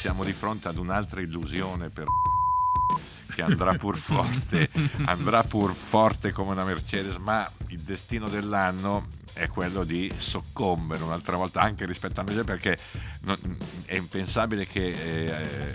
[0.00, 2.06] siamo di fronte ad un'altra illusione per
[3.34, 4.70] che andrà pur forte,
[5.04, 11.36] andrà pur forte come una Mercedes, ma il destino dell'anno è quello di soccombere un'altra
[11.36, 12.78] volta anche rispetto a Mercedes perché
[13.24, 13.36] non,
[13.84, 15.74] è impensabile che eh,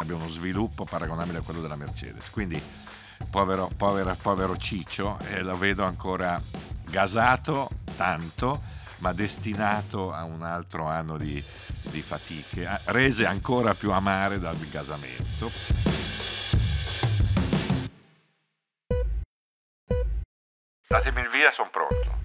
[0.00, 2.30] abbia uno sviluppo paragonabile a quello della Mercedes.
[2.30, 2.60] Quindi
[3.28, 6.40] povero, povero, povero Ciccio, eh, lo vedo ancora
[6.88, 8.62] gasato tanto,
[9.00, 11.42] ma destinato a un altro anno di,
[11.82, 15.50] di fatiche, rese ancora più amare dal gasamento.
[20.86, 22.18] Datemi il via, sono pronto.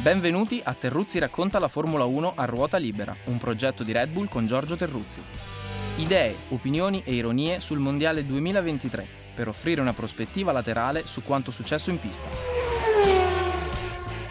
[0.00, 4.28] Benvenuti a Terruzzi racconta la Formula 1 a ruota libera, un progetto di Red Bull
[4.28, 5.57] con Giorgio Terruzzi.
[5.98, 11.90] Idee, opinioni e ironie sul Mondiale 2023 per offrire una prospettiva laterale su quanto successo
[11.90, 12.28] in pista.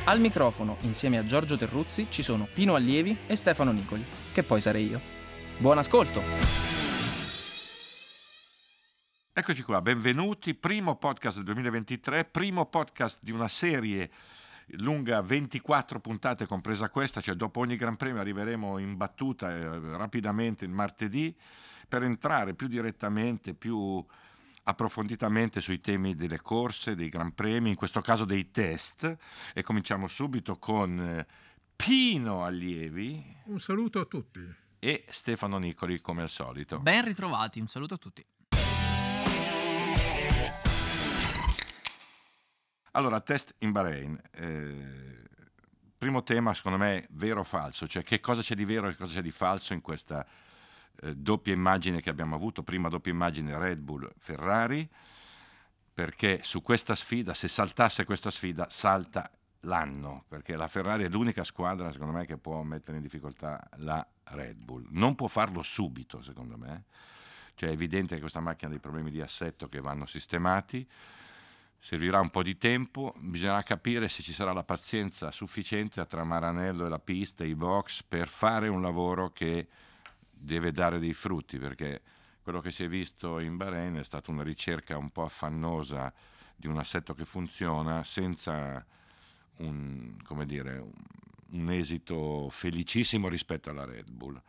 [0.06, 4.62] Al microfono, insieme a Giorgio Terruzzi, ci sono Pino Allievi e Stefano Nicoli, che poi
[4.62, 5.02] sarei io.
[5.58, 6.22] Buon ascolto!
[9.34, 14.10] Eccoci qua, benvenuti, primo podcast del 2023, primo podcast di una serie
[14.72, 20.66] lunga 24 puntate compresa questa, cioè dopo ogni Gran Premio arriveremo in battuta eh, rapidamente
[20.66, 21.36] il martedì
[21.88, 24.06] per entrare più direttamente, più
[24.64, 29.18] approfonditamente sui temi delle corse, dei Gran Premi, in questo caso dei test
[29.54, 31.26] e cominciamo subito con eh,
[31.76, 33.36] Pino Allievi.
[33.46, 34.42] Un saluto a tutti.
[34.80, 36.80] E Stefano Nicoli come al solito.
[36.80, 38.26] Ben ritrovati, un saluto a tutti.
[42.98, 44.20] Allora, test in Bahrain.
[44.32, 45.30] Eh,
[45.96, 48.98] primo tema, secondo me, vero o falso, cioè che cosa c'è di vero e che
[48.98, 50.26] cosa c'è di falso in questa
[51.02, 54.90] eh, doppia immagine che abbiamo avuto, prima doppia immagine Red Bull-Ferrari,
[55.94, 59.30] perché su questa sfida, se saltasse questa sfida, salta
[59.62, 64.04] l'anno, perché la Ferrari è l'unica squadra, secondo me, che può mettere in difficoltà la
[64.24, 64.88] Red Bull.
[64.90, 66.86] Non può farlo subito, secondo me.
[67.54, 70.88] Cioè è evidente che questa macchina ha dei problemi di assetto che vanno sistemati
[71.80, 76.86] servirà un po' di tempo, bisognerà capire se ci sarà la pazienza sufficiente tra Maranello
[76.86, 79.68] e la pista, i box, per fare un lavoro che
[80.30, 82.02] deve dare dei frutti, perché
[82.42, 86.14] quello che si è visto in Bahrain è stata una ricerca un po' affannosa
[86.56, 88.86] di un assetto che funziona senza
[89.58, 90.16] un,
[90.46, 90.84] dire,
[91.50, 94.42] un esito felicissimo rispetto alla Red Bull.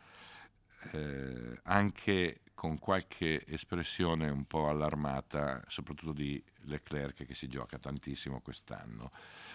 [0.93, 8.41] Eh, anche con qualche espressione un po' allarmata, soprattutto di Leclerc che si gioca tantissimo
[8.41, 9.13] quest'anno.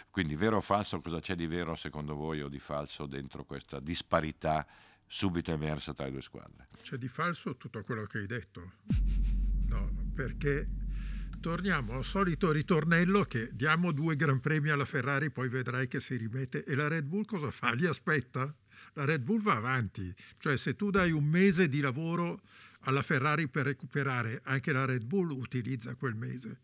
[0.10, 3.82] Quindi vero o falso, cosa c'è di vero secondo voi o di falso dentro questa
[3.82, 4.66] disparità
[5.06, 6.70] subito emersa tra le due squadre?
[6.82, 8.72] C'è di falso tutto quello che hai detto,
[9.68, 10.70] no, perché
[11.42, 16.16] torniamo al solito ritornello che diamo due gran premi alla Ferrari, poi vedrai che si
[16.16, 17.74] rimette e la Red Bull cosa fa?
[17.74, 18.56] Li aspetta?
[18.94, 22.40] La Red Bull va avanti, cioè se tu dai un mese di lavoro
[22.84, 26.62] alla Ferrari per recuperare, anche la Red Bull utilizza quel mese.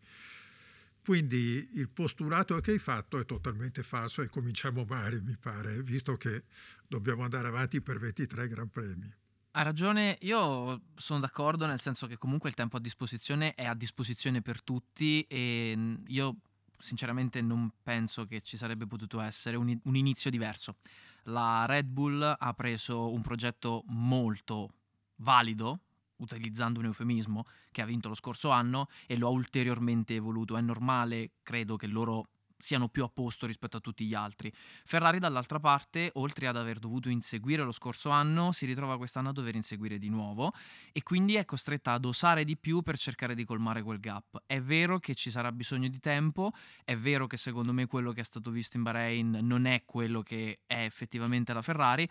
[1.02, 6.16] Quindi il postulato che hai fatto è totalmente falso e cominciamo male, mi pare, visto
[6.16, 6.44] che
[6.86, 9.12] dobbiamo andare avanti per 23 Gran Premi.
[9.52, 13.74] Ha ragione, io sono d'accordo nel senso che comunque il tempo a disposizione è a
[13.74, 16.36] disposizione per tutti e io
[16.78, 20.76] sinceramente non penso che ci sarebbe potuto essere un, un inizio diverso.
[21.24, 24.70] La Red Bull ha preso un progetto molto
[25.16, 25.80] valido,
[26.20, 30.56] utilizzando un eufemismo, che ha vinto lo scorso anno e lo ha ulteriormente evoluto.
[30.56, 32.28] È normale, credo, che loro
[32.60, 34.52] siano più a posto rispetto a tutti gli altri.
[34.84, 39.32] Ferrari dall'altra parte, oltre ad aver dovuto inseguire lo scorso anno, si ritrova quest'anno a
[39.32, 40.52] dover inseguire di nuovo
[40.92, 44.42] e quindi è costretta ad osare di più per cercare di colmare quel gap.
[44.46, 46.52] È vero che ci sarà bisogno di tempo,
[46.84, 50.22] è vero che secondo me quello che è stato visto in Bahrain non è quello
[50.22, 52.08] che è effettivamente la Ferrari,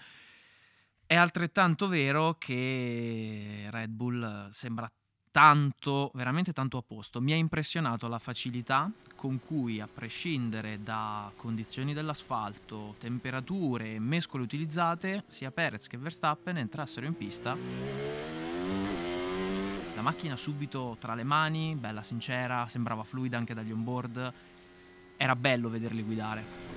[1.09, 4.87] è altrettanto vero che Red Bull sembra
[5.31, 7.19] tanto, veramente tanto a posto.
[7.19, 14.43] Mi ha impressionato la facilità con cui, a prescindere da condizioni dell'asfalto, temperature e mescole
[14.43, 17.57] utilizzate, sia Perez che Verstappen entrassero in pista.
[19.95, 24.33] La macchina subito tra le mani, bella sincera, sembrava fluida anche dagli onboard.
[25.17, 26.68] Era bello vederli guidare.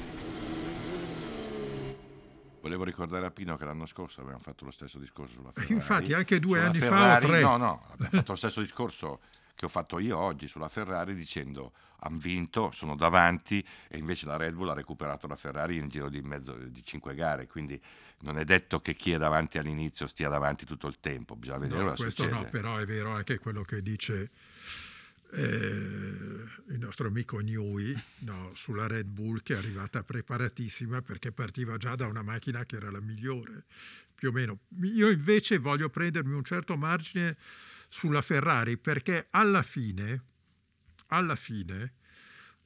[2.62, 5.74] Volevo ricordare a Pino che l'anno scorso abbiamo fatto lo stesso discorso sulla Ferrari.
[5.74, 7.40] Infatti, anche due sulla anni Ferrari, fa o tre.
[7.42, 9.20] No, no, abbiamo fatto lo stesso discorso
[9.56, 11.72] che ho fatto io oggi sulla Ferrari dicendo
[12.04, 16.08] hanno vinto, sono davanti e invece la Red Bull ha recuperato la Ferrari in giro
[16.08, 17.80] di mezzo di cinque gare, quindi
[18.20, 21.82] non è detto che chi è davanti all'inizio stia davanti tutto il tempo, bisogna vedere
[21.82, 22.42] no, cosa questo succede.
[22.44, 24.30] no, però è vero anche quello che dice
[25.34, 31.76] eh, il nostro amico Newey no, sulla Red Bull che è arrivata preparatissima perché partiva
[31.76, 33.64] già da una macchina che era la migliore,
[34.14, 34.60] più o meno.
[34.82, 37.36] Io invece voglio prendermi un certo margine
[37.88, 40.22] sulla Ferrari perché alla fine,
[41.08, 41.94] alla fine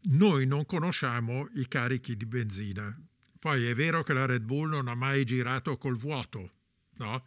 [0.08, 2.96] noi non conosciamo i carichi di benzina.
[3.38, 6.50] Poi è vero che la Red Bull non ha mai girato col vuoto,
[6.96, 7.24] no?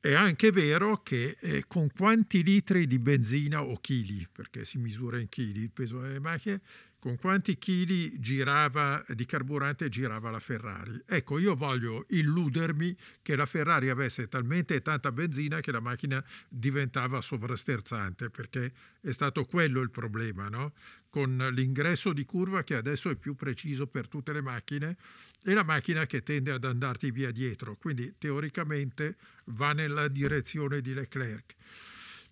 [0.00, 5.18] È anche vero che eh, con quanti litri di benzina o chili, perché si misura
[5.18, 6.60] in chili il peso delle macchine,
[6.98, 11.00] con quanti chili girava di carburante girava la Ferrari.
[11.06, 17.20] Ecco, io voglio illudermi che la Ferrari avesse talmente tanta benzina che la macchina diventava
[17.20, 20.72] sovrasterzante, perché è stato quello il problema, no?
[21.08, 24.96] Con l'ingresso di curva che adesso è più preciso per tutte le macchine
[25.42, 29.16] e la macchina che tende ad andarti via dietro, quindi teoricamente
[29.46, 31.54] va nella direzione di Leclerc.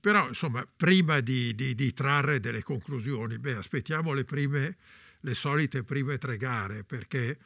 [0.06, 4.76] Però, insomma, prima di, di, di trarre delle conclusioni, beh, aspettiamo le, prime,
[5.19, 7.37] le solite prime tre gare, perché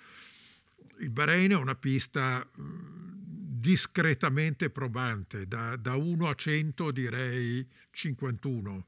[0.99, 8.87] il Bahrain è una pista discretamente probante, da, da 1 a 100 direi 51.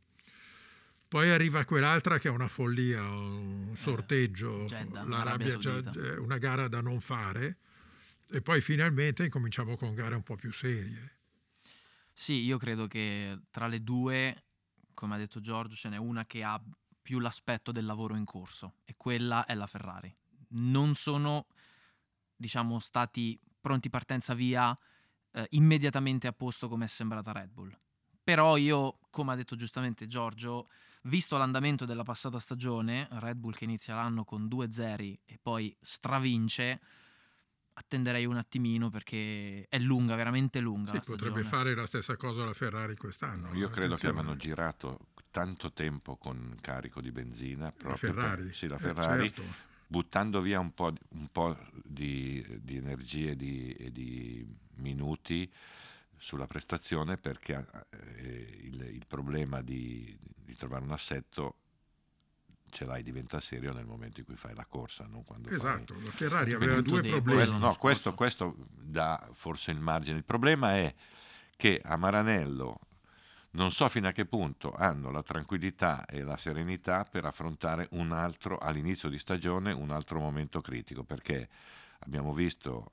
[1.08, 6.68] Poi arriva quell'altra che è una follia, un eh, sorteggio, eh, l'Arabia è una gara
[6.68, 7.56] da non fare
[8.30, 11.20] e poi finalmente incominciamo con gare un po' più serie.
[12.12, 14.44] Sì, io credo che tra le due,
[14.94, 16.62] come ha detto Giorgio, ce n'è una che ha
[17.00, 20.14] più l'aspetto del lavoro in corso e quella è la Ferrari.
[20.50, 21.46] Non sono,
[22.36, 24.76] diciamo, stati pronti partenza via
[25.32, 27.76] eh, immediatamente a posto come è sembrata Red Bull.
[28.22, 30.68] Però io, come ha detto giustamente Giorgio,
[31.04, 35.76] visto l'andamento della passata stagione, Red Bull che inizia l'anno con due zeri e poi
[35.80, 36.80] stravince,
[37.74, 40.92] attenderei un attimino perché è lunga, veramente lunga.
[40.92, 43.52] Sì, potrebbe fare la stessa cosa la Ferrari quest'anno.
[43.54, 47.72] Io credo che abbiano girato tanto tempo con carico di benzina.
[47.72, 48.44] Proprio la Ferrari.
[48.44, 49.26] Per, sì, la Ferrari.
[49.26, 49.70] Eh, certo.
[49.86, 54.46] Buttando via un po', un po di, di, energie di, e di
[54.76, 55.50] minuti
[56.16, 61.56] sulla prestazione perché eh, il, il, problema di, di trovare un assetto
[62.72, 66.04] ce l'hai diventa serio nel momento in cui fai la corsa, non quando Esatto, fai...
[66.04, 67.38] la Ferrari aveva due problemi.
[67.40, 70.16] Questo, no, questo, questo dà forse il margine.
[70.16, 70.92] Il problema è
[71.54, 72.80] che a Maranello
[73.50, 78.10] non so fino a che punto hanno la tranquillità e la serenità per affrontare un
[78.10, 81.50] altro, all'inizio di stagione, un altro momento critico, perché
[81.98, 82.90] abbiamo visto,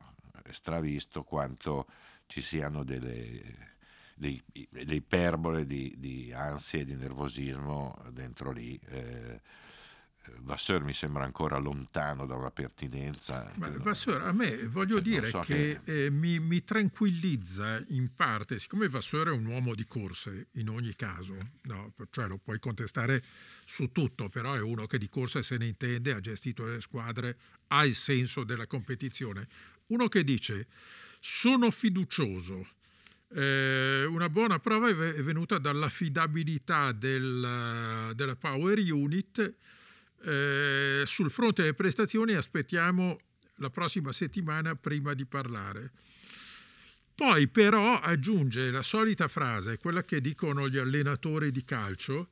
[0.49, 1.85] stravisto, quanto
[2.27, 3.77] ci siano delle
[4.19, 8.77] dei, delle iperbole di, di ansia e di nervosismo dentro lì.
[8.89, 9.39] Eh,
[10.41, 13.51] Vasseur mi sembra ancora lontano da una pertinenza.
[13.55, 18.59] Ma Vasseur, a me voglio dire so che, che eh, mi, mi, tranquillizza in parte,
[18.59, 21.93] siccome Vasseur è un uomo di corse in ogni caso, no?
[22.09, 23.23] cioè lo puoi contestare
[23.65, 27.37] su tutto, però è uno che di corse se ne intende, ha gestito le squadre,
[27.67, 29.47] ha il senso della competizione.
[29.87, 30.67] Uno che dice
[31.19, 32.67] sono fiducioso.
[33.31, 39.55] Eh, una buona prova è venuta dall'affidabilità del, della Power Unit
[40.23, 43.19] eh, sul fronte delle prestazioni aspettiamo
[43.55, 45.91] la prossima settimana prima di parlare.
[47.15, 52.29] Poi però aggiunge la solita frase, quella che dicono gli allenatori di calcio,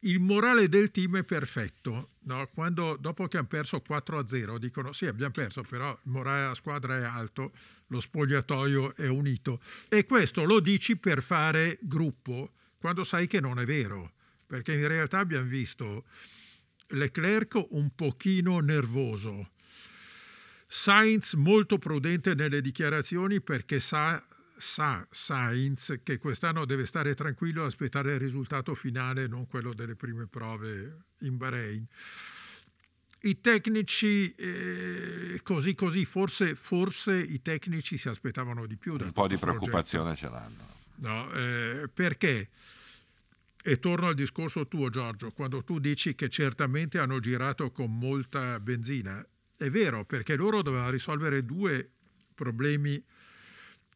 [0.00, 2.10] il morale del team è perfetto.
[2.24, 2.46] No?
[2.52, 6.98] Quando, dopo che hanno perso 4-0 dicono sì abbiamo perso però il morale della squadra
[6.98, 7.52] è alto,
[7.86, 9.60] lo spogliatoio è unito.
[9.88, 14.12] E questo lo dici per fare gruppo quando sai che non è vero,
[14.46, 16.04] perché in realtà abbiamo visto
[16.88, 19.50] Leclerc un pochino nervoso,
[20.66, 24.22] Sainz molto prudente nelle dichiarazioni perché sa,
[24.58, 29.96] sa Sainz che quest'anno deve stare tranquillo e aspettare il risultato finale, non quello delle
[29.96, 31.86] prime prove in Bahrain.
[33.20, 38.92] I tecnici, eh, così così, forse, forse, i tecnici si aspettavano di più.
[38.92, 40.76] Un po' di preoccupazione ce l'hanno.
[40.96, 42.50] No, eh, perché?
[43.68, 48.58] E torno al discorso tuo, Giorgio, quando tu dici che certamente hanno girato con molta
[48.60, 49.22] benzina.
[49.58, 51.90] È vero, perché loro dovevano risolvere due
[52.34, 53.04] problemi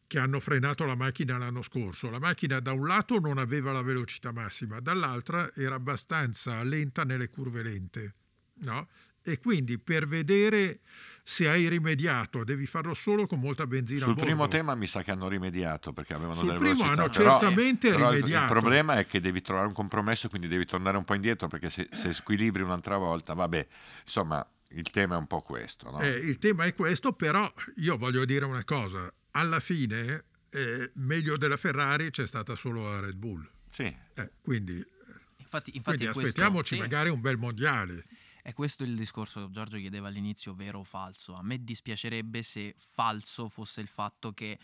[0.05, 2.11] che hanno frenato la macchina l'anno scorso.
[2.11, 7.29] La macchina da un lato non aveva la velocità massima, dall'altra era abbastanza lenta nelle
[7.29, 8.13] curve lente.
[8.57, 8.87] No?
[9.23, 10.81] E quindi per vedere
[11.25, 14.03] se hai rimediato, devi farlo solo con molta benzina.
[14.03, 17.01] Sul primo tema mi sa che hanno rimediato perché avevano Sul delle primo velocità.
[17.01, 18.53] hanno certamente però, rimediato.
[18.53, 21.69] il problema è che devi trovare un compromesso, quindi devi tornare un po' indietro perché
[21.69, 23.65] se, se squilibri un'altra volta, vabbè,
[24.03, 25.91] insomma, il tema è un po' questo.
[25.91, 26.01] No?
[26.01, 31.37] Eh, il tema è questo, però io voglio dire una cosa, alla fine eh, meglio
[31.37, 33.49] della Ferrari c'è stata solo la Red Bull.
[33.69, 33.95] Sì.
[34.15, 34.85] Eh, quindi
[35.37, 38.03] infatti, infatti Quindi questo, aspettiamoci sì, magari un bel mondiale.
[38.43, 41.33] È questo il discorso che Giorgio chiedeva all'inizio, vero o falso.
[41.33, 44.59] A me dispiacerebbe se falso fosse il fatto che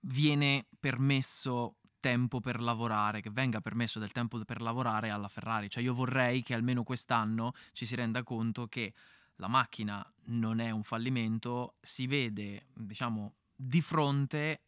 [0.00, 5.68] viene permesso tempo per lavorare, che venga permesso del tempo per lavorare alla Ferrari.
[5.68, 8.94] Cioè io vorrei che almeno quest'anno ci si renda conto che
[9.34, 14.60] la macchina non è un fallimento, si vede, diciamo, di fronte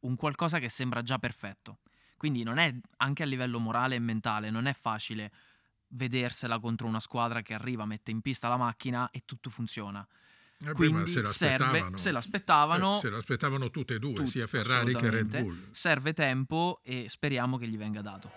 [0.00, 1.78] un qualcosa che sembra già perfetto.
[2.16, 5.30] Quindi non è, anche a livello morale e mentale, non è facile
[5.94, 10.06] vedersela contro una squadra che arriva, mette in pista la macchina e tutto funziona.
[10.66, 11.96] Eh Quindi se serve, l'aspettavano.
[11.96, 15.40] se l'aspettavano, Eh, se l'aspettavano tutte e due, tutti, sia Ferrari che Red.
[15.40, 15.68] Bull.
[15.72, 18.30] serve tempo e speriamo che gli venga dato.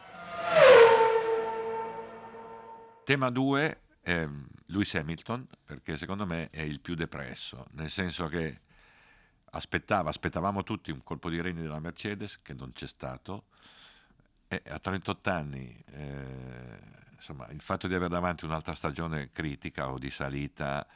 [3.03, 4.27] Tema 2 è
[4.65, 8.59] Lewis Hamilton, perché secondo me è il più depresso, nel senso che
[9.51, 13.45] aspettava, aspettavamo tutti un colpo di reni della Mercedes, che non c'è stato,
[14.49, 16.79] e a 38 anni, eh,
[17.17, 20.87] insomma, il fatto di avere davanti un'altra stagione critica o di salita,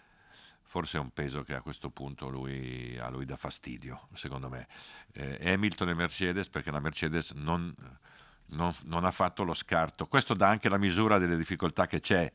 [0.64, 4.68] forse è un peso che a questo punto lui, a lui dà fastidio, secondo me.
[5.12, 7.76] Eh, Hamilton e Mercedes, perché la Mercedes non,
[8.48, 10.08] non- non ha fatto lo scarto.
[10.08, 12.32] Questo dà anche la misura delle difficoltà che c'è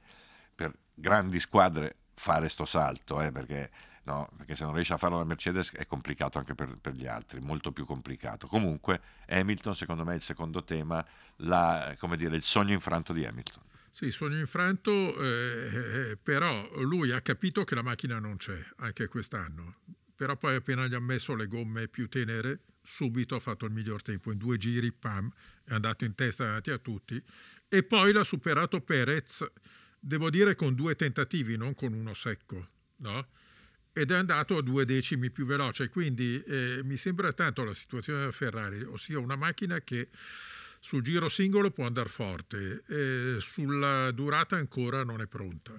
[0.55, 3.71] per grandi squadre fare sto salto, eh, perché,
[4.05, 7.07] no, perché se non riesce a farlo la Mercedes è complicato anche per, per gli
[7.07, 8.47] altri, molto più complicato.
[8.49, 11.05] Comunque Hamilton secondo me è il secondo tema,
[11.37, 13.63] la- dire, il sogno infranto di Hamilton.
[13.97, 19.07] Sì, sogno infranto, eh, eh, però lui ha capito che la macchina non c'è anche
[19.09, 19.77] quest'anno.
[20.15, 24.03] Però poi appena gli ha messo le gomme più tenere, subito ha fatto il miglior
[24.03, 24.31] tempo.
[24.31, 25.33] In due giri, pam,
[25.65, 27.19] è andato in testa davanti a tutti.
[27.71, 29.51] E poi l'ha superato Perez,
[29.99, 33.29] devo dire con due tentativi, non con uno secco, no?
[33.95, 35.89] Ed è andato a due decimi più veloce.
[35.89, 40.11] Quindi eh, mi sembra tanto la situazione della Ferrari, ossia una macchina che
[40.87, 45.73] sul giro singolo può andare forte, eh, sulla durata ancora non è pronta.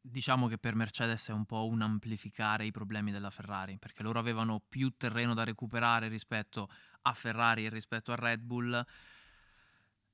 [0.00, 4.20] Diciamo che per Mercedes è un po' un amplificare i problemi della Ferrari, perché loro
[4.20, 6.70] avevano più terreno da recuperare rispetto
[7.02, 8.86] a Ferrari e rispetto a Red Bull.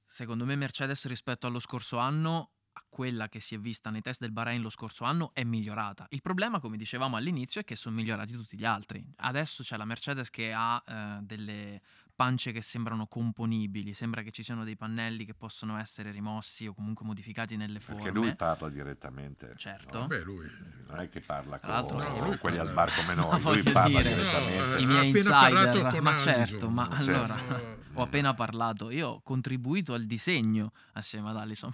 [0.07, 4.21] Secondo me Mercedes rispetto allo scorso anno, a quella che si è vista nei test
[4.21, 6.07] del Bahrain lo scorso anno, è migliorata.
[6.09, 9.05] Il problema, come dicevamo all'inizio, è che sono migliorati tutti gli altri.
[9.17, 11.83] Adesso c'è la Mercedes che ha eh, delle
[12.23, 16.73] pance che sembrano componibili, sembra che ci siano dei pannelli che possono essere rimossi o
[16.73, 18.02] comunque modificati nelle forme.
[18.05, 19.55] Perché lui parla direttamente.
[19.57, 19.99] Certo.
[20.00, 20.07] no?
[20.07, 20.47] Beh, lui
[20.87, 23.14] Non è che parla Tra l'altro- con, No, con lui quelli al parla- bar come
[23.17, 24.67] Ma noi, lui parla dire- direttamente.
[24.69, 26.35] No, I miei insider, con ma Alison.
[26.35, 27.02] certo, ma Certo.
[27.11, 31.71] allora No, ho appena parlato, io ho contribuito al disegno assieme ad Allison.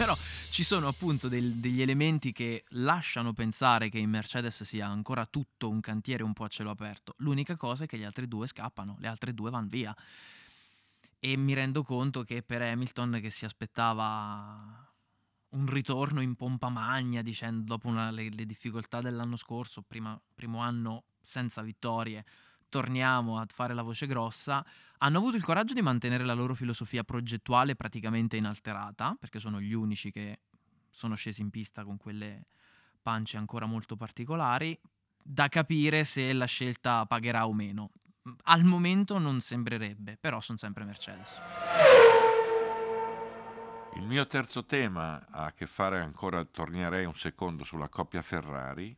[0.00, 0.16] Però
[0.48, 5.68] ci sono appunto del- degli elementi che lasciano pensare che in Mercedes sia ancora tutto
[5.68, 7.12] un cantiere un po' a cielo aperto.
[7.18, 9.94] L'unica cosa è che gli altri due scappano, le altre due vanno via.
[11.18, 14.90] E mi rendo conto che per Hamilton che si aspettava
[15.50, 20.60] un ritorno in pompa magna, dicendo dopo una- le, le difficoltà dell'anno scorso, prima- primo
[20.60, 22.24] anno senza vittorie,
[22.70, 24.64] torniamo a fare la voce grossa,
[24.98, 29.74] hanno avuto il coraggio di mantenere la loro filosofia progettuale praticamente inalterata, perché sono gli
[29.74, 30.38] unici che
[30.88, 32.46] sono scesi in pista con quelle
[33.02, 34.78] pance ancora molto particolari,
[35.22, 37.90] da capire se la scelta pagherà o meno.
[38.44, 41.40] Al momento non sembrerebbe, però sono sempre Mercedes.
[43.96, 48.96] Il mio terzo tema ha a che fare ancora, tornerei un secondo sulla coppia Ferrari,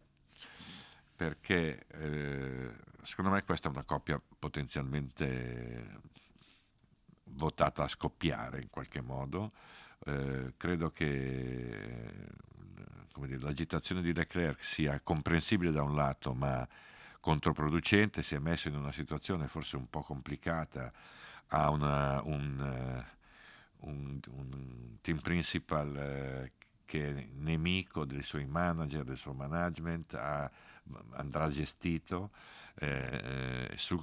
[1.22, 2.74] perché eh,
[3.04, 6.00] secondo me questa è una coppia potenzialmente
[7.26, 9.50] votata a scoppiare in qualche modo.
[10.04, 12.26] Eh, credo che
[13.26, 16.66] dire, l'agitazione di Leclerc sia comprensibile da un lato, ma
[17.20, 20.92] controproducente, si è messo in una situazione forse un po' complicata,
[21.48, 23.16] ha una- un, eh,
[23.86, 26.52] un- un team principal eh,
[26.92, 30.50] che nemico dei suoi manager, del suo management, ha-
[31.12, 32.32] andrà gestito,
[32.74, 33.98] eh, eh, su,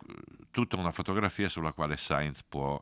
[0.50, 2.82] tutta una fotografia sulla quale Sainz può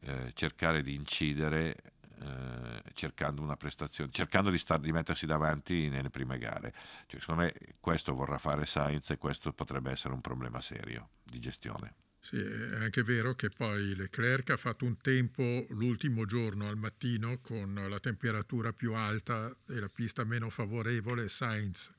[0.00, 1.76] eh, cercare di incidere
[2.22, 6.74] eh, cercando una prestazione, cercando di, star- di mettersi davanti nelle prime gare.
[7.06, 11.38] Cioè, secondo me questo vorrà fare Sainz e questo potrebbe essere un problema serio di
[11.38, 12.03] gestione.
[12.24, 17.38] Sì, è anche vero che poi Leclerc ha fatto un tempo l'ultimo giorno al mattino
[17.42, 21.28] con la temperatura più alta e la pista meno favorevole.
[21.28, 21.92] Sainz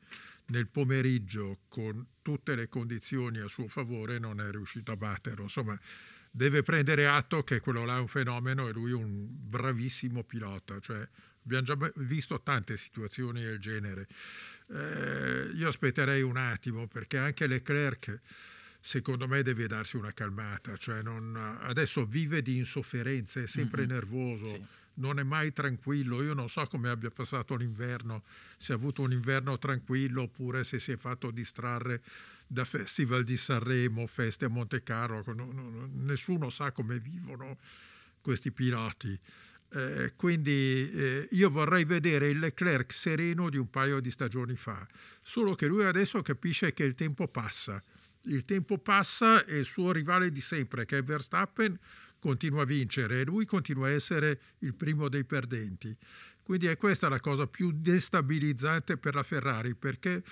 [0.46, 5.44] nel pomeriggio con tutte le condizioni a suo favore non è riuscito a batterlo.
[5.44, 5.80] Insomma,
[6.32, 10.80] deve prendere atto che quello là è un fenomeno e lui è un bravissimo pilota.
[10.80, 11.08] Cioè,
[11.44, 14.08] abbiamo già visto tante situazioni del genere.
[14.72, 18.22] Eh, io aspetterei un attimo perché anche Leclerc
[18.86, 23.92] secondo me deve darsi una calmata, cioè non, adesso vive di insofferenze, è sempre mm-hmm.
[23.92, 24.46] nervoso.
[24.46, 24.66] Sì
[24.98, 26.24] non è mai tranquillo.
[26.24, 28.24] Io non so come abbia passato l'inverno,
[28.56, 32.02] se ha avuto un inverno tranquillo oppure se si è fatto distrarre
[32.48, 35.22] da festival di Sanremo, feste a Monte Carlo.
[35.34, 37.58] No, no, nessuno sa come vivono
[38.22, 39.20] questi piloti.
[39.72, 44.88] Eh, quindi eh, io vorrei vedere il Leclerc sereno di un paio di stagioni fa,
[45.22, 47.84] solo che lui adesso capisce che il tempo passa.
[48.26, 51.78] Il tempo passa e il suo rivale di sempre, che è Verstappen,
[52.20, 55.96] continua a vincere e lui continua a essere il primo dei perdenti.
[56.44, 60.24] Quindi è questa la cosa più destabilizzante per la Ferrari perché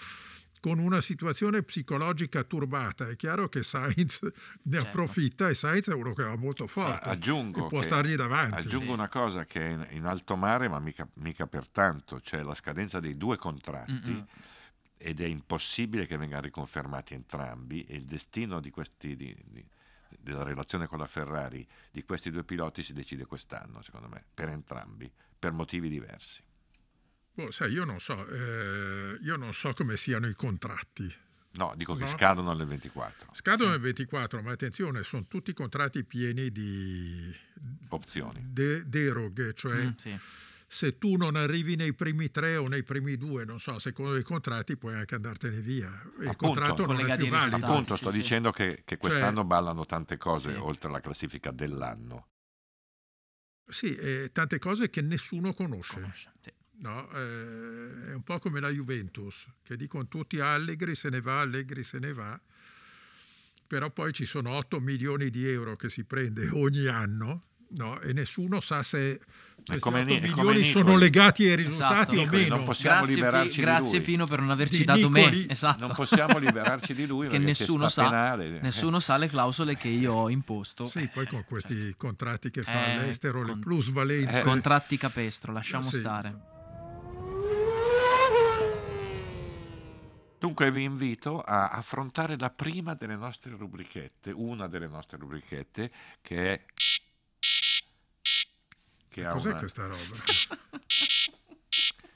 [0.59, 4.19] con una situazione psicologica turbata è chiaro che Sainz
[4.63, 4.87] ne certo.
[4.87, 8.55] approfitta e Sainz è uno che va molto forte sì, aggiungo può stargli davanti.
[8.55, 8.91] Aggiungo sì.
[8.91, 12.99] una cosa che è in alto mare ma mica, mica per tanto, c'è la scadenza
[12.99, 13.91] dei due contratti.
[14.09, 14.21] Mm-hmm
[15.03, 19.63] ed è impossibile che vengano riconfermati entrambi e il destino di questi, di, di,
[20.17, 24.47] della relazione con la Ferrari di questi due piloti si decide quest'anno, secondo me, per
[24.47, 26.41] entrambi, per motivi diversi.
[27.33, 31.13] Boh, sai, io non so, eh, io non so come siano i contratti.
[31.55, 31.99] No, dico no?
[31.99, 33.33] che scadono nel 24.
[33.33, 33.69] Scadono sì.
[33.71, 37.35] nel 24, ma attenzione, sono tutti contratti pieni di
[37.89, 40.19] opzioni, de- deroghe, cioè mm, sì
[40.73, 44.23] se tu non arrivi nei primi tre o nei primi due, non so, secondo i
[44.23, 45.87] contratti puoi anche andartene via.
[46.19, 47.65] Il appunto, contratto non è più valido.
[47.65, 48.57] Appunto, sto sì, dicendo sì.
[48.57, 50.59] Che, che, quest'anno cioè, ballano tante cose sì.
[50.59, 52.29] oltre alla classifica dell'anno.
[53.67, 55.93] Sì, e tante cose che nessuno conosce.
[55.93, 56.31] conosce
[56.77, 61.41] no, eh, è un po' come la Juventus, che dicono tutti Allegri se ne va,
[61.41, 62.39] Allegri se ne va,
[63.67, 67.43] però poi ci sono 8 milioni di euro che si prende ogni anno
[67.75, 69.19] no, e nessuno sa se
[69.65, 72.27] questi come, 8 milioni sono legati ai risultati esatto.
[72.27, 72.55] o meno.
[72.57, 75.45] Non possiamo grazie, liberarci P- grazie Pino per non aver di citato Nicoli.
[75.45, 75.51] me.
[75.51, 75.85] Esatto.
[75.85, 78.59] Non possiamo liberarci di lui che nessuno sa, penale.
[78.59, 80.85] nessuno sa le clausole che io ho imposto.
[80.87, 81.95] Sì, poi con questi certo.
[81.97, 84.39] contratti che fa eh, all'estero, con, le plusvalenze.
[84.39, 84.43] Eh.
[84.43, 85.97] Contratti capestro, lasciamo sì.
[85.97, 86.51] stare.
[90.43, 95.89] Dunque vi invito a affrontare la prima delle nostre rubrichette, una delle nostre rubrichette,
[96.21, 96.65] che è
[99.13, 99.59] che Cos'è una...
[99.59, 99.97] questa roba?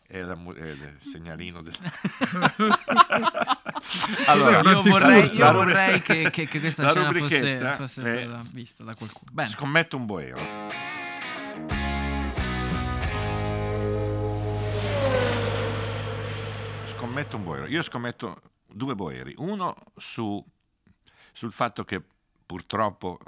[0.10, 1.74] È, la, è, il segnalino del...
[4.28, 8.96] allora, io vorrei, io vorrei che, che, che, questa scena fosse, fosse stata vista da
[8.96, 9.30] qualcuno.
[9.34, 9.50] Bene.
[9.50, 10.40] Scommetto un boero.
[16.86, 17.68] Scommetto un boero.
[17.68, 19.34] Io scommetto due boeri.
[19.40, 20.42] Uno su,
[21.34, 22.02] sul fatto che
[22.46, 23.20] purtroppo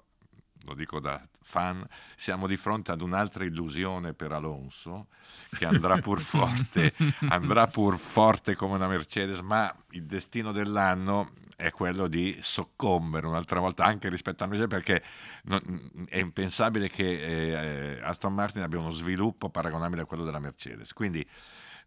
[0.70, 5.08] lo dico da fan, siamo di fronte ad un'altra illusione per Alonso
[5.50, 6.94] che andrà pur forte,
[7.30, 13.60] andrà pur forte come una Mercedes, ma il destino dell'anno è quello di soccombere un'altra
[13.60, 15.04] volta anche rispetto a Mercedes perché
[15.44, 20.94] non, è impensabile che eh, Aston Martin abbia uno sviluppo paragonabile a quello della Mercedes.
[20.94, 21.28] Quindi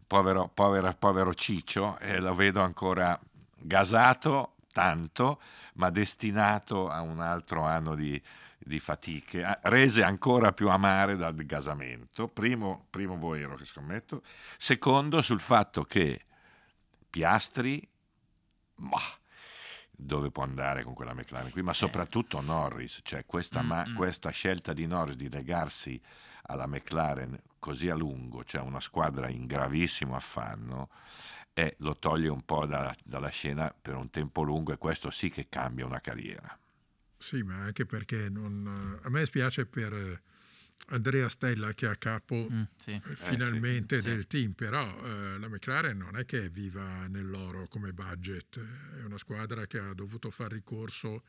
[0.05, 3.19] povero, povero, povero Ciccio, eh, lo vedo ancora
[3.55, 5.39] gasato tanto,
[5.75, 8.21] ma destinato a un altro anno di,
[8.65, 12.27] di fatiche, rese ancora più amare dal gasamento.
[12.27, 14.23] Primo, primo boero che scommetto.
[14.57, 16.25] Secondo sul fatto che
[17.09, 17.85] Piastri,
[18.75, 19.17] bah,
[19.91, 21.75] dove può andare con quella McLaren qui, ma eh.
[21.75, 26.01] soprattutto Norris, cioè questa, ma, questa scelta di Norris di legarsi
[26.43, 30.89] alla McLaren così a lungo, cioè una squadra in gravissimo affanno,
[31.53, 35.29] e lo toglie un po' da, dalla scena per un tempo lungo e questo sì
[35.29, 36.57] che cambia una carriera.
[37.23, 40.21] Sì, ma anche perché non, a me spiace per eh,
[40.87, 42.91] Andrea Stella che è a capo mm, sì.
[42.91, 44.27] Eh, finalmente eh, sì, del sì.
[44.27, 48.59] team, però eh, la McLaren non è che è viva nell'oro come budget,
[48.99, 51.23] è una squadra che ha dovuto fare ricorso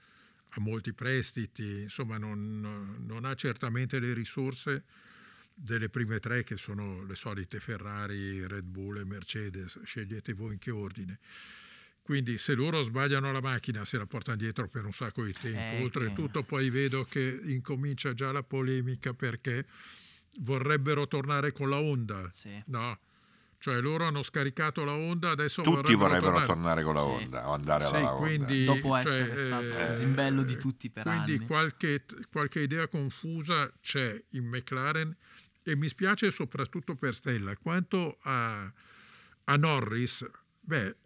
[0.48, 4.82] a molti prestiti, insomma non, non ha certamente le risorse
[5.54, 10.58] delle prime tre che sono le solite Ferrari, Red Bull e Mercedes, scegliete voi in
[10.58, 11.20] che ordine.
[12.04, 15.58] Quindi se loro sbagliano la macchina se la portano dietro per un sacco di tempo.
[15.58, 16.46] Eh, Oltretutto che...
[16.46, 19.64] poi vedo che incomincia già la polemica perché
[20.40, 22.30] vorrebbero tornare con la Honda.
[22.34, 22.62] Sì.
[22.66, 22.98] No.
[23.56, 26.46] Cioè loro hanno scaricato la Honda, adesso tutti vorrebbero, tornare.
[26.46, 27.06] tornare, con la sì.
[27.06, 30.56] Honda o andare sì, alla quindi, Dopo cioè, essere cioè, stato eh, il zimbello di
[30.58, 31.46] tutti per quindi anni.
[31.46, 35.16] Qualche, qualche idea confusa c'è in McLaren
[35.62, 37.56] e mi spiace soprattutto per Stella.
[37.56, 38.70] Quanto a,
[39.44, 40.28] a Norris,
[40.60, 40.96] beh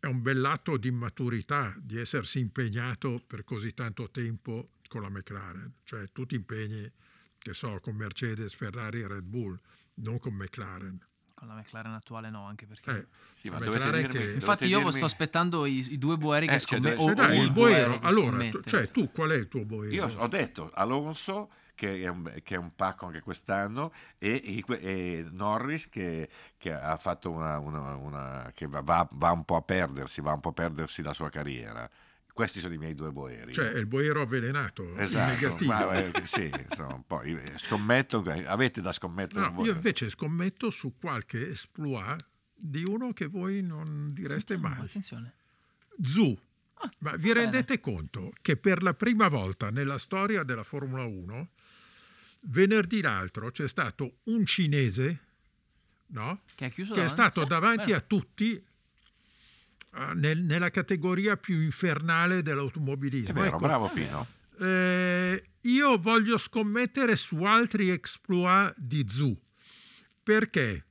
[0.00, 5.72] è un bell'atto di maturità di essersi impegnato per così tanto tempo con la McLaren,
[5.84, 6.90] cioè tutti impegni
[7.38, 9.58] che so con Mercedes, Ferrari e Red Bull,
[9.94, 10.98] non con McLaren.
[11.34, 12.90] con la McLaren attuale no, anche perché...
[12.90, 16.46] Eh, Sì, ma dirmi, che- dovete Infatti io dirmi- sto aspettando i, i due Boeri
[16.46, 17.14] che Eh, cioè, scommettono.
[17.14, 19.90] dove- eh, dai, il Boero, allora, tu, cioè tu qual è il tuo Boero?
[19.94, 21.48] Io ho detto Alonso
[21.80, 26.72] che è un, che è un pacco anche quest'anno e, e e Norris che, che
[26.74, 30.40] ha fatto una, una- una- che va, va- va un po' a perdersi, va un
[30.40, 31.88] po' a perdersi la sua carriera.
[32.34, 33.54] Questi sono i miei due boeri.
[33.54, 35.72] Cioè il Boero avvelenato, il esatto, negativo.
[35.72, 40.68] ma, eh, sì, insomma, un po', io scommetto, avete da scommettere No, io invece scommetto
[40.70, 42.22] su qualche esploit
[42.54, 44.84] di uno che voi non direste Sentiamo, mai.
[44.84, 45.32] Attenzione.
[46.02, 46.38] Zu.
[46.82, 51.04] Ah, Ma vi va rendete conto che per la prima volta nella storia della Formula
[51.04, 51.48] 1,
[52.42, 55.18] venerdì l'altro c'è stato un cinese
[56.08, 56.40] no?
[56.54, 63.34] Che che è stato davanti a tutti eh, nel- nella categoria più infernale È dell'automobilismo.
[63.34, 64.26] vero, Ecco, bravo Pino.
[64.58, 69.38] eh, io voglio scommettere su altri exploit di Zu.
[70.22, 70.84] Perché?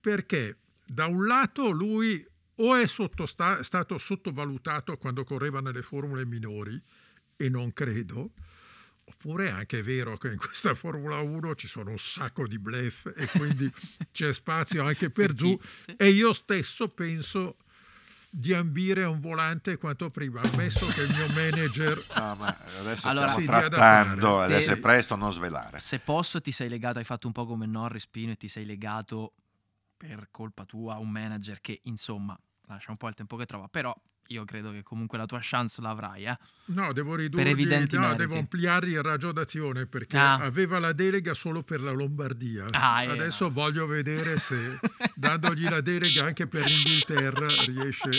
[0.00, 2.24] Perché da un lato lui
[2.56, 6.80] o è sottosta- stato sottovalutato quando correva nelle formule minori,
[7.36, 8.32] e non credo,
[9.04, 13.06] oppure è anche vero che in questa Formula 1 ci sono un sacco di bluff
[13.14, 13.70] e quindi
[14.12, 15.34] c'è spazio anche per.
[15.36, 15.58] Sì.
[15.96, 17.56] E io stesso penso
[18.34, 23.06] di ambire a un volante quanto prima, ammesso che il mio manager No, ma adesso
[23.06, 25.78] Allora- stiamo trattando, adesso è presto, non svelare.
[25.80, 28.64] Se posso, ti sei legato, hai fatto un po' come Norris Pino e ti sei
[28.64, 29.34] legato
[29.98, 32.36] per colpa tua a un manager che insomma
[32.68, 33.68] lascia un po' il tempo che trova.
[33.68, 33.94] Però
[34.28, 36.24] io credo che comunque la tua chance l'avrai.
[36.24, 36.38] Eh?
[36.66, 37.52] No, devo ridurre,
[37.90, 40.34] no, devo ampliare il raggio d'azione perché Ah.
[40.36, 42.66] aveva la delega solo per la Lombardia.
[42.70, 43.12] Ah, era.
[43.12, 44.78] Adesso voglio vedere se
[45.14, 48.10] dandogli la delega anche per l'Inghilterra riesce.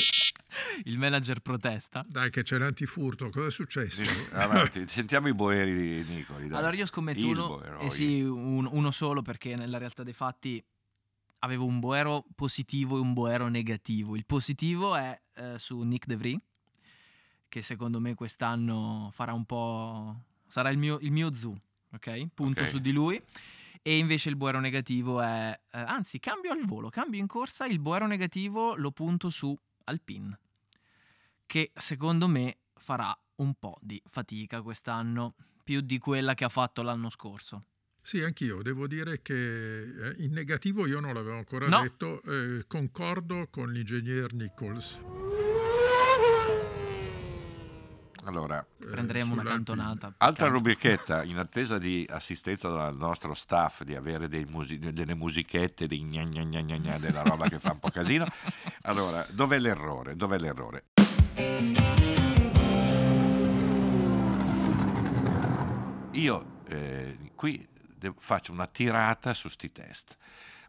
[0.84, 2.06] Il manager protesta.
[2.08, 4.04] Dai, che c'è l'antifurto, cosa è successo?
[4.34, 6.48] Avanti, sentiamo i boeri di Nicoli.
[6.48, 6.58] dai.
[6.60, 10.64] Allora io scommetto uno, eh sì, un- uno solo perché nella realtà dei fatti
[11.44, 14.16] avevo un boero positivo e un boero negativo.
[14.16, 16.40] Il positivo è eh, su Nick De Vries,
[17.50, 20.24] che secondo me quest'anno farà un po'...
[20.48, 21.60] sarà il mio, il mio zoo,
[21.92, 22.28] ok?
[22.34, 22.70] Punto Ok.
[22.70, 23.22] su di lui.
[23.86, 25.60] E invece il boero negativo è...
[25.72, 30.40] eh, anzi, cambio al volo, cambio in corsa, il boero negativo lo punto su Alpine,
[31.46, 36.82] che secondo me farà un po' di fatica quest'anno, più di quella che ha fatto
[36.82, 37.66] l'anno scorso.
[38.06, 38.62] Sì, anch'io.
[38.62, 41.82] Devo dire che eh, in negativo io non l'avevo ancora No.
[41.82, 42.22] detto.
[42.24, 45.02] eh, concordo con l'ingegner Nichols.
[48.26, 49.66] Allora, eh, Prenderemo una sull'Alpine.
[49.78, 50.14] cantonata.
[50.18, 50.58] altra Tanto.
[50.58, 56.02] rubrichetta, in attesa di assistenza dal nostro staff, di avere dei musi- delle musichette, dei
[56.04, 58.26] gna gna gna gna gna, della roba che fa un po' casino.
[58.84, 60.16] Allora, dov'è l'errore?
[60.18, 60.84] Dov'è l'errore?
[66.12, 67.66] Io eh, qui
[68.16, 70.18] faccio una tirata su sti test.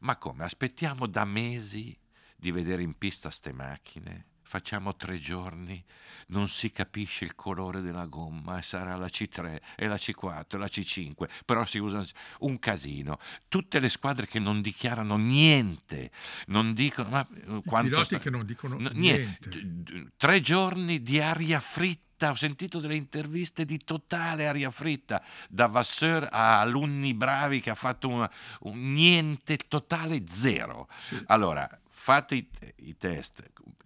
[0.00, 0.44] Ma come?
[0.44, 1.98] Aspettiamo da mesi
[2.36, 4.26] di vedere in pista ste macchine?
[4.46, 5.82] Facciamo tre giorni,
[6.28, 10.58] non si capisce il colore della gomma, e sarà la C3 e la C4 e
[10.58, 12.04] la C5, però si usa
[12.40, 13.18] un casino.
[13.48, 16.10] Tutte le squadre che non dichiarano niente,
[16.48, 17.08] non dicono...
[17.08, 19.48] Ma, eh, I piloti sta- che non dicono No, niente.
[19.48, 22.30] D- Tre giorni di aria fritta.
[22.30, 27.74] Ho sentito delle interviste di totale aria fritta, da Vasseur a alunni bravi che ha
[27.74, 28.30] fatto una-
[28.60, 30.88] un niente totale zero.
[30.98, 31.20] Sì.
[31.26, 33.42] Allora, fate i, i test,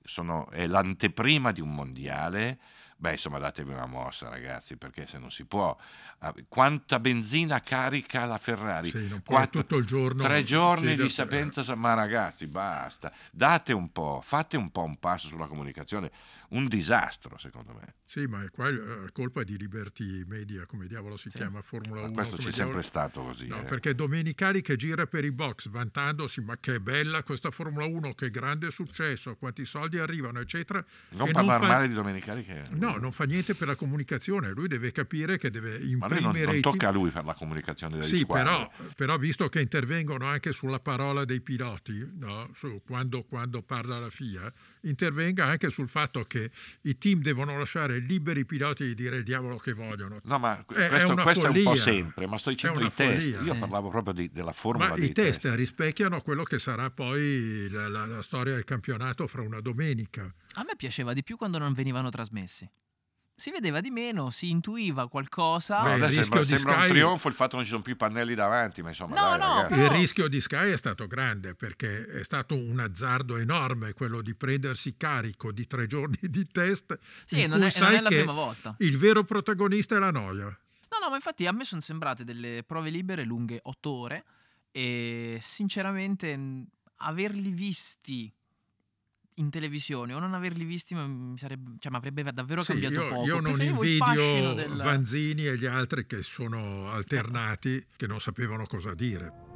[0.08, 2.58] sono, è l'anteprima di un mondiale.
[3.00, 5.76] Beh, insomma, datevi una mossa, ragazzi, perché se non si può.
[6.18, 8.90] ah, Quanta benzina carica la Ferrari?
[8.90, 13.12] Sì, Quattro- tutto il giorno Tre giorni di sapienza, ma ragazzi, basta.
[13.30, 16.10] Date un po', fate un po' un passo sulla comunicazione.
[16.50, 17.96] Un disastro, secondo me.
[18.04, 21.36] Sì, ma è qua è colpa di Liberty Media, come diavolo si Sì.
[21.36, 22.14] chiama, Formula Ma 1.
[22.14, 23.46] questo come c'è sempre diavolo- stato così.
[23.48, 23.64] No, eh.
[23.64, 28.30] perché Domenicali che gira per i box vantandosi, ma che bella questa Formula 1, che
[28.30, 30.82] grande successo, quanti soldi arrivano, eccetera.
[31.10, 32.62] Non parlare fa- male di Domenicali che...
[32.76, 36.10] No, non fa niente per la comunicazione, lui deve capire che deve Ma lui non,
[36.34, 38.44] imprimere non tocca team- a lui fare la comunicazione delle Sì, squadre.
[38.44, 42.48] però, però visto che intervengono anche sulla parola dei piloti, no?
[42.54, 44.50] Su quando, quando parla la FIA,
[44.82, 46.50] intervenga anche sul fatto che
[46.82, 50.20] i team devono lasciare liberi i piloti di dire il diavolo che vogliono.
[50.24, 52.92] No, ma È- questo, è una questo è un po' sempre, ma sto dicendo i
[52.92, 53.20] test.
[53.32, 53.40] follia.
[53.46, 53.58] Io Sì.
[53.58, 57.88] parlavo proprio di- della formula Ma dei i test rispecchiano quello che sarà poi la,
[57.88, 60.32] la- la storia del campionato fra una domenica.
[60.54, 62.68] A me piaceva di più quando non venivano trasmessi.
[63.38, 65.82] Si vedeva di meno, si intuiva qualcosa.
[65.82, 67.70] Beh, il adesso rischio sembra, di sembra un Sky- trionfo il fatto che non ci
[67.70, 69.74] sono più i pannelli davanti, ma insomma, No, dai, no, ragazzi.
[69.74, 74.22] però- Il rischio di Sky è stato grande perché è stato un azzardo enorme quello
[74.22, 76.98] di prendersi carico di tre giorni di test.
[77.24, 78.74] sì, in non cui è, non è sai la che prima volta.
[78.78, 80.46] il vero protagonista è la noia.
[80.46, 84.24] No, no, ma infatti a me sono sembrate delle prove libere lunghe 8 ore
[84.72, 86.64] e sinceramente
[86.96, 88.32] averli visti
[89.38, 93.24] in televisione o non averli visti mi sarebbe, cioè, avrebbe davvero Sì, cambiato io, poco.
[93.26, 94.76] io non Preferivo invidio del...
[94.76, 99.46] Vanzini e gli altri che sono alternati, che non sapevano cosa dire.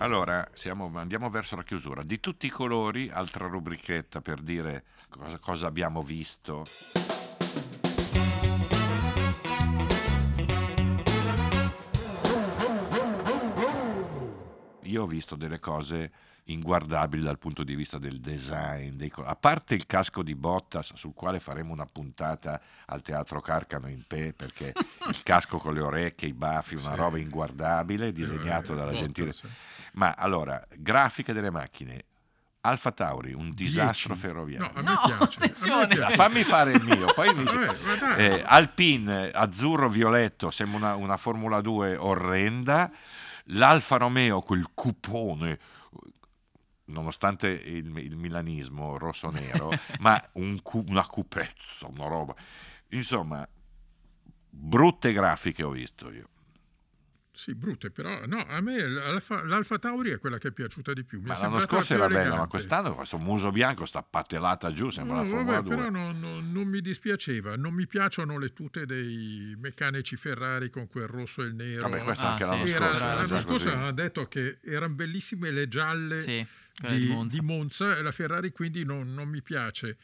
[0.00, 2.02] Allora, siamo- andiamo verso la chiusura.
[2.04, 6.62] Di tutti i colori, altra rubrichetta per dire cosa, cosa abbiamo visto.
[14.88, 16.10] Io ho visto delle cose
[16.44, 20.94] inguardabili dal punto di vista del design, dei co- a parte il casco di Bottas
[20.94, 24.72] sul quale faremo una puntata al Teatro Carcano in Pe perché
[25.08, 26.96] il casco con le orecchie, i baffi, una Sì.
[26.96, 29.46] roba inguardabile disegnato Eh, dalla Bottas, gentile sì.
[29.94, 32.04] ma allora, grafiche delle macchine.
[32.62, 34.26] Alfa Tauri, un disastro Dieci.
[34.28, 34.66] ferroviario.
[34.66, 35.12] No, a me No, piace.
[35.12, 35.94] a me attenzione!
[35.94, 36.14] piace.
[36.16, 37.44] Fammi fare il mio, poi mi.
[38.16, 42.90] Eh, Alpine azzurro-violetto, sembra una, una Formula 2 orrenda.
[43.52, 45.58] L'Alfa Romeo, quel cupone,
[46.86, 52.34] nonostante il, il milanismo rosso-nero, ma un cu- una cupezza, una roba.
[52.90, 53.46] Insomma,
[54.50, 56.28] brutte grafiche ho visto io.
[57.38, 61.04] Sì, brutte, però no, a me l'Alfa, l'Alfa Tauri è quella che è piaciuta di
[61.04, 61.20] più.
[61.20, 64.90] Mi Ma è l'anno scorso era bella, ma quest'anno questo muso bianco sta patellata giù,
[64.90, 65.76] sembra No, una Formula vabbè, 2.
[65.76, 70.88] però non, non- non mi dispiaceva, non mi piacciono le tute dei meccanici Ferrari con
[70.88, 71.82] quel rosso e il nero.
[71.88, 72.50] Vabbè, questo Ah, anche sì.
[72.50, 72.74] l'anno scorso.
[72.76, 76.44] Era- era l'anno scorso avevano detto che erano bellissime le gialle Sì,
[76.88, 77.38] di, di Monza.
[77.38, 79.96] di Monza e la Ferrari quindi non, non mi piace.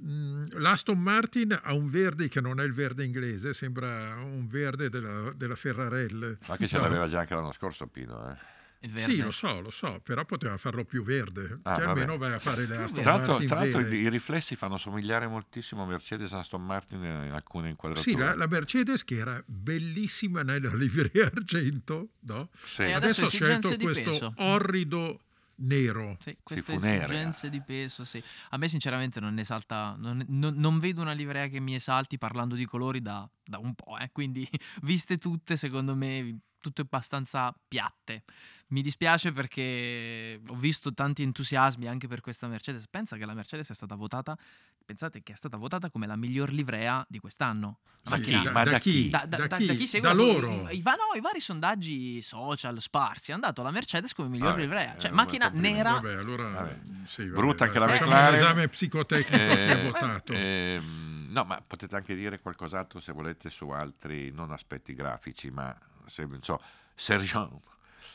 [0.00, 4.88] Mm, L'Aston Martin ha un verde che non è il verde inglese, sembra un verde
[4.90, 6.38] della, della Ferrarelle.
[6.46, 6.82] Ma che ce No.
[6.84, 8.30] l'aveva già anche l'anno scorso Pino.
[8.30, 8.36] Eh.
[8.82, 9.12] Il verde.
[9.12, 12.64] Sì, lo so, lo so, però poteva farlo più verde, Ah, almeno vai a fare
[12.64, 16.64] le Aston Tra Martin tra l'altro i, riflessi fanno somigliare moltissimo a Mercedes e Aston
[16.64, 18.12] Martin in alcune inquadrature.
[18.12, 22.50] Sì, la, la Mercedes che era bellissima nella livrea argento, no?
[22.64, 22.82] Sì.
[22.82, 24.34] E adesso, adesso ha scelto questo peso.
[24.36, 25.20] orrido
[25.58, 26.16] nero.
[26.20, 28.22] Sì, queste esigenze di peso, sì.
[28.50, 32.54] A me sinceramente non esalta, non, non- non vedo una livrea che mi esalti parlando
[32.54, 34.10] di colori da, da un po', eh.
[34.12, 34.46] quindi
[34.82, 38.24] viste tutte secondo me tutte abbastanza piatte.
[38.68, 42.86] Mi dispiace perché ho visto tanti entusiasmi anche per questa Mercedes.
[42.90, 44.36] Pensa che la Mercedes è stata votata,
[44.84, 47.78] pensate che è stata votata come la miglior livrea di quest'anno.
[48.10, 48.42] Ma Sì, chi?
[48.42, 49.08] da, Ma da da chi?
[49.08, 49.66] Da, da- Da chi?
[49.66, 50.68] da chi segue Da loro?
[50.70, 54.60] I, i no, i vari sondaggi social sparsi hanno dato la Mercedes come miglior Vabbè,
[54.60, 54.98] livrea.
[54.98, 55.92] Cioè, eh, macchina nera.
[55.92, 56.78] Vabbè, allora Vabbè.
[57.04, 58.34] sì, vabbè, Brutta anche la dai, facciamo McLaren.
[58.34, 60.32] un esame psicotecnico chi ha Eh, votato.
[60.34, 65.76] ehm, no, ma potete anche dire qualcos'altro se volete su altri, non aspetti grafici, ma
[66.06, 66.60] se, non so,
[66.94, 67.60] Sergent.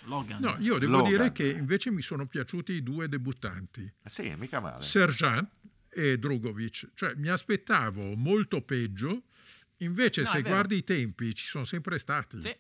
[0.06, 0.39] Logan.
[0.41, 1.10] No, io devo Logan.
[1.12, 4.82] dire che invece mi sono piaciuti i due debuttanti, Sì, mica male.
[4.84, 5.47] Serjan
[5.89, 6.89] e Drogovic.
[6.93, 9.23] Cioè, mi aspettavo molto peggio,
[9.78, 12.41] invece No, se guardi i tempi ci sono sempre stati.
[12.41, 12.54] Sì.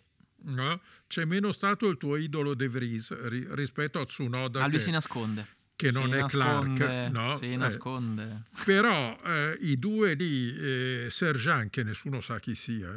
[0.45, 0.79] no?
[1.07, 4.81] C'è meno stato il tuo idolo De Vries ri- rispetto a Tsunoda Ma lui che,
[4.81, 5.47] si nasconde.
[5.75, 7.11] Che non Si è nasconde, Clark.
[7.11, 7.37] No?
[7.37, 8.41] Si Eh, nasconde.
[8.65, 12.89] però eh, i due lì, eh, Serjan che nessuno sa chi sia,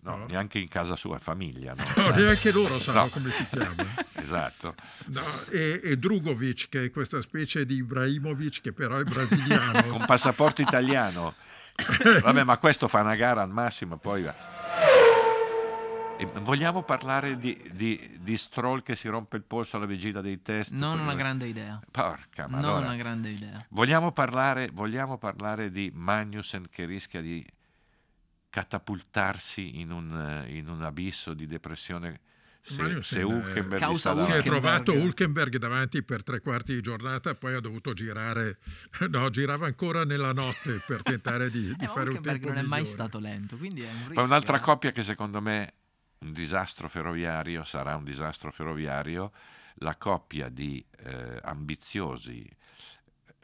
[0.00, 0.26] No, no.
[0.26, 1.74] neanche in casa sua, famiglia.
[1.74, 1.82] No?
[1.96, 3.08] No, neanche loro sanno No.
[3.08, 3.84] come si chiama.
[4.14, 4.74] esatto.
[5.06, 9.82] No, e, e Drugovic, che è questa specie di Ibrahimovic, che però è brasiliano.
[9.90, 11.34] Con passaporto italiano.
[12.22, 14.56] Vabbè, ma questo fa una gara al massimo, poi va.
[16.20, 20.42] E vogliamo parlare di, di, di Stroll che si rompe il polso alla vigilia dei
[20.42, 20.72] test?
[20.72, 21.80] Non una grande idea.
[21.92, 23.64] Porca, ma non allora- una grande idea.
[23.68, 27.46] Vogliamo parlare, vogliamo parlare di Magnussen che rischia di
[28.50, 32.20] catapultarsi in un, eh, in un abisso di depressione
[32.60, 37.34] se, se eh, Hulkenberg causa si è trovato Hulkenberg davanti per tre quarti di giornata,
[37.34, 38.58] poi ha dovuto girare,
[39.08, 42.56] no, girava ancora nella notte per tentare di, di Eh, fare un Hulkenberg tempo non
[42.58, 42.84] è mai migliore.
[42.84, 44.14] stato lento, quindi è un rischio.
[44.14, 44.60] Poi un'altra eh.
[44.60, 45.74] coppia che secondo me
[46.20, 49.32] un disastro ferroviario sarà un disastro ferroviario,
[49.80, 52.48] la coppia di eh, ambiziosi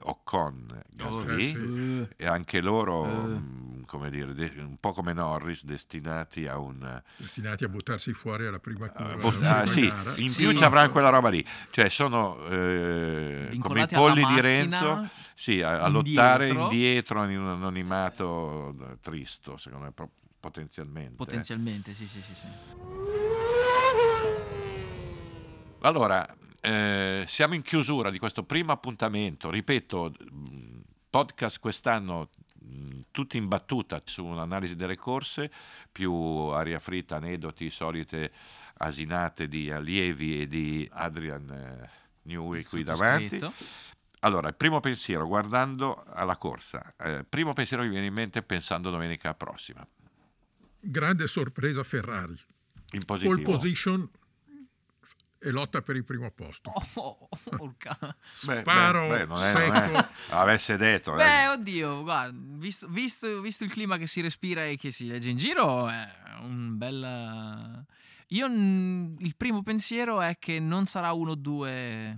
[0.06, 2.08] Ocon Gasly Eh, sì.
[2.18, 3.38] Eh, e anche loro Eh.
[3.38, 8.44] mh, come dire de- un po' come Norris destinati a un Destinati a buttarsi fuori
[8.46, 9.04] alla prima curva.
[9.04, 10.14] Ah, alla boh, prima ah, sì, gara.
[10.16, 10.42] in Sì.
[10.42, 15.62] più ci avranno quella roba lì, cioè sono eh, come i polli di Renzo sì,
[15.62, 17.24] a, a lottare indietro.
[17.24, 20.10] in un anonimato eh, tristo, secondo me pro-
[20.44, 21.14] potenzialmente.
[21.16, 22.34] Potenzialmente, sì, sì, sì.
[22.34, 22.46] sì.
[25.80, 26.26] Allora,
[26.60, 32.28] eh, siamo in chiusura di questo primo appuntamento, ripeto, mh, podcast quest'anno
[32.60, 35.50] mh, tutti in battuta su un'analisi delle corse,
[35.90, 38.32] più aria fritta, aneddoti, solite
[38.78, 41.90] asinate di allievi e di Adrian eh,
[42.22, 43.40] Newey qui davanti.
[44.20, 48.42] Allora, il primo pensiero, guardando alla corsa, eh, primo pensiero che mi viene in mente
[48.42, 49.86] pensando domenica prossima,
[50.84, 52.38] Grande sorpresa Ferrari.
[52.92, 53.34] in positivo.
[53.34, 54.08] Pole position
[55.38, 56.72] e lotta per il primo posto.
[56.94, 57.96] Oh, porca.
[58.46, 59.98] Beh, Sparo beh, beh, è- secco.
[59.98, 61.46] è- avesse detto, Beh, dai.
[61.48, 65.36] oddio, guarda, visto, visto- visto il clima che si respira e che si legge in
[65.36, 66.08] giro, è
[66.40, 67.84] un bel...
[68.28, 72.16] Io il primo pensiero è che non sarà 1-2,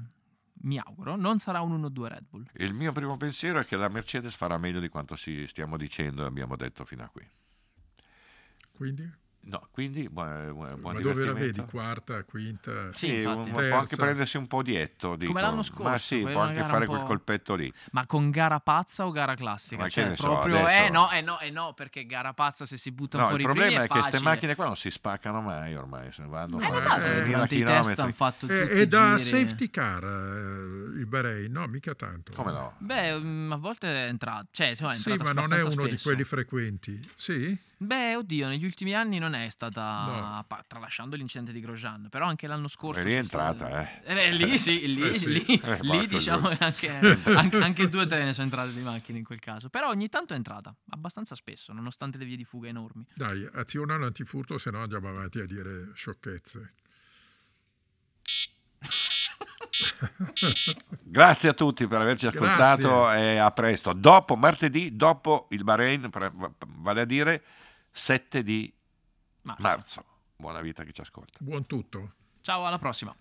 [0.62, 2.44] mi auguro, non sarà un 1-2 Red Bull.
[2.58, 6.22] il mio primo pensiero è che la Mercedes farà meglio di quanto si stiamo dicendo
[6.22, 7.28] e abbiamo detto fino a qui.
[8.76, 9.10] Quindi,
[9.48, 11.64] No, quindi buon, buon ma dove la vedi?
[11.70, 12.92] Quarta, quinta?
[12.92, 13.50] Sì, Sì, infatti.
[13.50, 15.14] può anche prendersi un po' dietro.
[15.14, 15.38] Dico.
[15.38, 17.72] l'anno scorso, Ma sì, può anche fare un quel colpetto lì.
[17.92, 19.76] Ma con gara pazza o gara classica?
[19.82, 20.58] Ma che cioè, ne so, proprio...
[20.64, 23.36] adesso- Eh no, eh no, eh no, perché gara pazza se si buttano No, il
[23.36, 26.10] fuori i primi problema è, che queste macchine qua non si spaccano mai ormai.
[26.10, 28.80] Se vanno Hai a fare notato che 20.000 durante i test hanno fatto tutti E,
[28.80, 29.28] e da giri?
[29.44, 31.52] safety car eh, il Bahrain?
[31.52, 32.32] No, mica tanto.
[32.32, 32.74] Come no?
[32.78, 35.86] Beh, mm, a volte è entrato, cioè, insomma, è Sì, entrata ma non è uno
[35.86, 37.10] di quelli frequenti.
[37.14, 37.56] Sì?
[37.78, 40.44] Beh, oddio, negli ultimi anni non è stata, No.
[40.48, 43.00] pa- tralasciando l'incidente di Grosjean, però anche l'anno scorso...
[43.00, 44.12] È rientrata, stato- eh.
[44.12, 45.28] Eh beh, lì sì, lì, Eh sì.
[45.32, 46.56] lì, Eh, lì diciamo giù.
[46.60, 46.88] anche,
[47.36, 50.08] anche, anche due o tre ne sono entrate di macchine in quel caso, però ogni
[50.08, 53.06] tanto è entrata, abbastanza spesso, nonostante le vie di fuga enormi.
[53.14, 56.72] Dai, aziona l'antifurto, se no andiamo avanti a dire sciocchezze.
[61.04, 62.40] Grazie a tutti per averci Grazie.
[62.48, 63.92] ascoltato e a presto.
[63.92, 66.08] Dopo, martedì, dopo il Bahrain,
[66.78, 67.42] vale a dire
[67.96, 68.70] 7 di
[69.42, 70.04] Ma marzo.
[70.36, 71.38] Buona vita a chi ci ascolta.
[71.40, 72.12] Buon tutto.
[72.42, 73.16] ciao, alla prossima.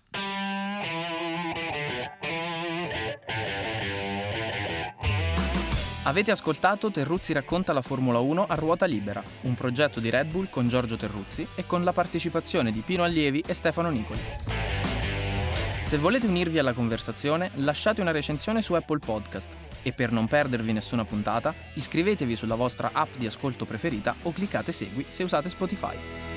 [6.02, 10.50] Avete ascoltato Terruzzi racconta la Formula 1 a ruota libera, un progetto di Red Bull
[10.50, 14.20] con Giorgio Terruzzi e con la partecipazione di Pino Allievi e Stefano Nicoli.
[15.84, 20.72] Se volete unirvi alla conversazione, lasciate una recensione su Apple Podcast e per non perdervi
[20.72, 26.35] nessuna puntata, iscrivetevi sulla vostra app di ascolto preferita o cliccate segui se usate Spotify.